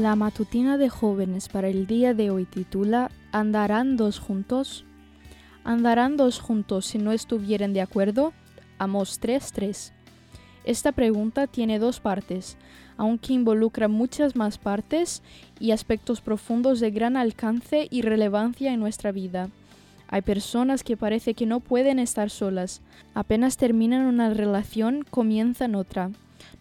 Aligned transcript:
La 0.00 0.16
matutina 0.16 0.78
de 0.78 0.88
jóvenes 0.88 1.50
para 1.50 1.68
el 1.68 1.86
día 1.86 2.14
de 2.14 2.30
hoy 2.30 2.46
titula 2.46 3.10
¿Andarán 3.32 3.98
dos 3.98 4.18
juntos? 4.18 4.86
¿Andarán 5.62 6.16
dos 6.16 6.40
juntos 6.40 6.86
si 6.86 6.96
no 6.96 7.12
estuvieran 7.12 7.74
de 7.74 7.82
acuerdo? 7.82 8.32
Amos 8.78 9.20
3.3. 9.20 9.92
Esta 10.64 10.92
pregunta 10.92 11.46
tiene 11.48 11.78
dos 11.78 12.00
partes, 12.00 12.56
aunque 12.96 13.34
involucra 13.34 13.88
muchas 13.88 14.36
más 14.36 14.56
partes 14.56 15.22
y 15.58 15.72
aspectos 15.72 16.22
profundos 16.22 16.80
de 16.80 16.90
gran 16.92 17.18
alcance 17.18 17.86
y 17.90 18.00
relevancia 18.00 18.72
en 18.72 18.80
nuestra 18.80 19.12
vida. 19.12 19.50
Hay 20.08 20.22
personas 20.22 20.82
que 20.82 20.96
parece 20.96 21.34
que 21.34 21.44
no 21.44 21.60
pueden 21.60 21.98
estar 21.98 22.30
solas. 22.30 22.80
Apenas 23.12 23.58
terminan 23.58 24.06
una 24.06 24.32
relación, 24.32 25.04
comienzan 25.10 25.74
otra. 25.74 26.10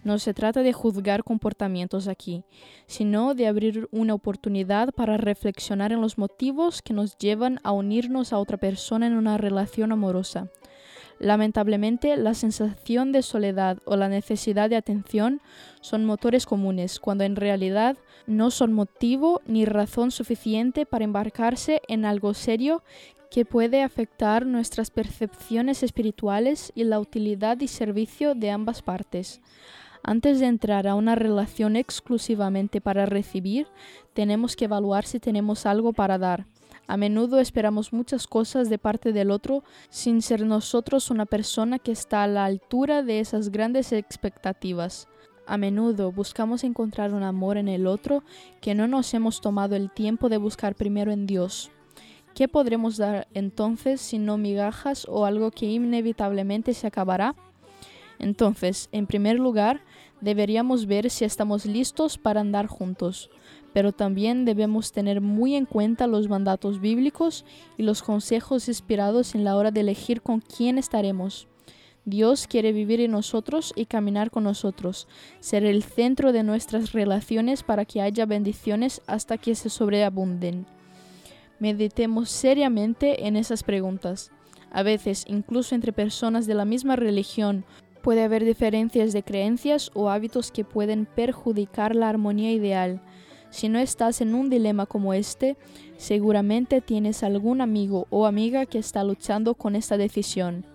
No 0.03 0.17
se 0.17 0.33
trata 0.33 0.63
de 0.63 0.71
juzgar 0.71 1.23
comportamientos 1.23 2.07
aquí, 2.07 2.43
sino 2.87 3.35
de 3.35 3.47
abrir 3.47 3.89
una 3.91 4.13
oportunidad 4.13 4.93
para 4.93 5.17
reflexionar 5.17 5.91
en 5.91 5.99
los 5.99 6.17
motivos 6.17 6.81
que 6.81 6.93
nos 6.93 7.17
llevan 7.17 7.59
a 7.63 7.73
unirnos 7.73 8.31
a 8.31 8.37
otra 8.37 8.57
persona 8.57 9.07
en 9.07 9.13
una 9.13 9.37
relación 9.37 9.91
amorosa. 9.91 10.49
Lamentablemente, 11.19 12.15
la 12.15 12.33
sensación 12.33 13.11
de 13.11 13.23
soledad 13.23 13.79
o 13.83 13.97
la 13.97 14.07
necesidad 14.07 14.69
de 14.69 14.77
atención 14.77 15.41
son 15.81 16.05
motores 16.05 16.45
comunes, 16.45 17.01
cuando 17.01 17.25
en 17.25 17.35
realidad 17.35 17.97
no 18.25 18.51
son 18.51 18.71
motivo 18.71 19.41
ni 19.45 19.65
razón 19.65 20.11
suficiente 20.11 20.85
para 20.85 21.03
embarcarse 21.03 21.81
en 21.89 22.05
algo 22.05 22.33
serio 22.33 22.83
que 23.29 23.43
puede 23.43 23.83
afectar 23.83 24.45
nuestras 24.45 24.91
percepciones 24.91 25.83
espirituales 25.83 26.71
y 26.73 26.85
la 26.85 26.99
utilidad 26.99 27.59
y 27.59 27.67
servicio 27.67 28.33
de 28.33 28.51
ambas 28.51 28.81
partes. 28.81 29.41
Antes 30.03 30.39
de 30.39 30.47
entrar 30.47 30.87
a 30.87 30.95
una 30.95 31.15
relación 31.15 31.75
exclusivamente 31.75 32.81
para 32.81 33.05
recibir, 33.05 33.67
tenemos 34.13 34.55
que 34.55 34.65
evaluar 34.65 35.05
si 35.05 35.19
tenemos 35.19 35.65
algo 35.65 35.93
para 35.93 36.17
dar. 36.17 36.45
A 36.87 36.97
menudo 36.97 37.39
esperamos 37.39 37.93
muchas 37.93 38.25
cosas 38.25 38.69
de 38.69 38.79
parte 38.79 39.13
del 39.13 39.29
otro 39.29 39.63
sin 39.89 40.21
ser 40.21 40.45
nosotros 40.45 41.11
una 41.11 41.25
persona 41.27 41.77
que 41.77 41.91
está 41.91 42.23
a 42.23 42.27
la 42.27 42.45
altura 42.45 43.03
de 43.03 43.19
esas 43.19 43.49
grandes 43.49 43.91
expectativas. 43.91 45.07
A 45.45 45.57
menudo 45.57 46.11
buscamos 46.11 46.63
encontrar 46.63 47.13
un 47.13 47.23
amor 47.23 47.57
en 47.57 47.67
el 47.67 47.85
otro 47.85 48.23
que 48.61 48.75
no 48.75 48.87
nos 48.87 49.13
hemos 49.13 49.41
tomado 49.41 49.75
el 49.75 49.91
tiempo 49.91 50.29
de 50.29 50.37
buscar 50.37 50.75
primero 50.75 51.11
en 51.11 51.27
Dios. 51.27 51.69
¿Qué 52.33 52.47
podremos 52.47 52.97
dar 52.97 53.27
entonces 53.33 53.99
si 53.99 54.17
no 54.17 54.37
migajas 54.37 55.05
o 55.09 55.25
algo 55.25 55.51
que 55.51 55.65
inevitablemente 55.65 56.73
se 56.73 56.87
acabará? 56.87 57.35
Entonces, 58.19 58.89
en 58.91 59.07
primer 59.07 59.39
lugar, 59.39 59.81
deberíamos 60.21 60.85
ver 60.85 61.09
si 61.09 61.25
estamos 61.25 61.65
listos 61.65 62.17
para 62.17 62.41
andar 62.41 62.67
juntos 62.67 63.29
pero 63.73 63.91
también 63.91 64.45
debemos 64.45 64.91
tener 64.91 65.21
muy 65.21 65.55
en 65.55 65.65
cuenta 65.65 66.07
los 66.07 66.27
mandatos 66.27 66.79
bíblicos 66.81 67.45
y 67.77 67.83
los 67.83 68.01
consejos 68.01 68.67
inspirados 68.67 69.35
en 69.35 69.43
la 69.43 69.55
hora 69.55 69.71
de 69.71 69.81
elegir 69.81 70.21
con 70.21 70.41
quién 70.41 70.77
estaremos. 70.77 71.47
Dios 72.05 72.47
quiere 72.47 72.71
vivir 72.71 73.01
en 73.01 73.11
nosotros 73.11 73.73
y 73.75 73.85
caminar 73.85 74.31
con 74.31 74.45
nosotros, 74.45 75.07
ser 75.39 75.63
el 75.63 75.83
centro 75.83 76.31
de 76.31 76.43
nuestras 76.43 76.91
relaciones 76.91 77.61
para 77.61 77.85
que 77.85 78.01
haya 78.01 78.25
bendiciones 78.25 79.01
hasta 79.05 79.37
que 79.37 79.53
se 79.53 79.69
sobreabunden. 79.69 80.65
Meditemos 81.59 82.29
seriamente 82.29 83.27
en 83.27 83.35
esas 83.35 83.63
preguntas. 83.63 84.31
A 84.71 84.81
veces, 84.81 85.25
incluso 85.27 85.75
entre 85.75 85.93
personas 85.93 86.47
de 86.47 86.55
la 86.55 86.65
misma 86.65 86.95
religión, 86.95 87.65
puede 88.01 88.23
haber 88.23 88.45
diferencias 88.45 89.13
de 89.13 89.23
creencias 89.23 89.91
o 89.93 90.09
hábitos 90.09 90.51
que 90.51 90.65
pueden 90.65 91.05
perjudicar 91.05 91.95
la 91.95 92.09
armonía 92.09 92.51
ideal. 92.51 93.01
Si 93.49 93.69
no 93.69 93.79
estás 93.79 94.21
en 94.21 94.35
un 94.35 94.49
dilema 94.49 94.85
como 94.85 95.13
este, 95.13 95.57
seguramente 95.97 96.81
tienes 96.81 97.23
algún 97.23 97.61
amigo 97.61 98.07
o 98.09 98.25
amiga 98.25 98.65
que 98.65 98.77
está 98.77 99.03
luchando 99.03 99.55
con 99.55 99.75
esta 99.75 99.97
decisión. 99.97 100.65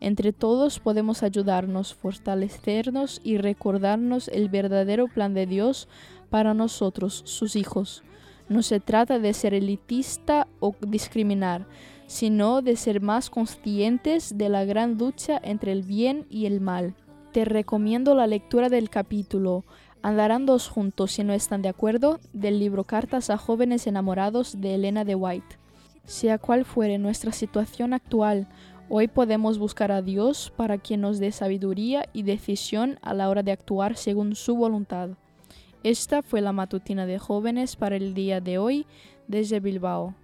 Entre 0.00 0.32
todos 0.32 0.78
podemos 0.78 1.22
ayudarnos, 1.22 1.94
fortalecernos 1.94 3.20
y 3.24 3.38
recordarnos 3.38 4.28
el 4.28 4.48
verdadero 4.48 5.08
plan 5.08 5.34
de 5.34 5.46
Dios 5.46 5.88
para 6.28 6.52
nosotros, 6.52 7.22
sus 7.24 7.56
hijos. 7.56 8.02
No 8.48 8.62
se 8.62 8.78
trata 8.78 9.18
de 9.18 9.32
ser 9.32 9.54
elitista 9.54 10.46
o 10.60 10.74
discriminar, 10.80 11.66
sino 12.06 12.62
de 12.62 12.76
ser 12.76 13.00
más 13.00 13.30
conscientes 13.30 14.36
de 14.38 14.48
la 14.48 14.64
gran 14.64 14.98
lucha 14.98 15.40
entre 15.42 15.72
el 15.72 15.82
bien 15.82 16.26
y 16.30 16.46
el 16.46 16.60
mal. 16.60 16.94
Te 17.32 17.44
recomiendo 17.44 18.14
la 18.14 18.26
lectura 18.26 18.68
del 18.68 18.88
capítulo 18.88 19.64
Andarán 20.06 20.46
dos 20.46 20.68
juntos 20.68 21.10
si 21.10 21.24
no 21.24 21.32
están 21.32 21.62
de 21.62 21.68
acuerdo 21.68 22.20
del 22.32 22.60
libro 22.60 22.84
Cartas 22.84 23.28
a 23.28 23.38
jóvenes 23.38 23.88
enamorados 23.88 24.60
de 24.60 24.76
Elena 24.76 25.04
de 25.04 25.16
White. 25.16 25.58
Sea 26.04 26.38
cual 26.38 26.64
fuere 26.64 26.96
nuestra 26.98 27.32
situación 27.32 27.92
actual, 27.92 28.46
hoy 28.88 29.08
podemos 29.08 29.58
buscar 29.58 29.90
a 29.90 30.02
Dios 30.02 30.52
para 30.54 30.78
que 30.78 30.96
nos 30.96 31.18
dé 31.18 31.32
sabiduría 31.32 32.08
y 32.12 32.22
decisión 32.22 33.00
a 33.02 33.14
la 33.14 33.28
hora 33.28 33.42
de 33.42 33.50
actuar 33.50 33.96
según 33.96 34.36
su 34.36 34.54
voluntad. 34.54 35.10
Esta 35.82 36.22
fue 36.22 36.40
la 36.40 36.52
matutina 36.52 37.04
de 37.04 37.18
jóvenes 37.18 37.74
para 37.74 37.96
el 37.96 38.14
día 38.14 38.40
de 38.40 38.58
hoy 38.58 38.86
desde 39.26 39.58
Bilbao. 39.58 40.14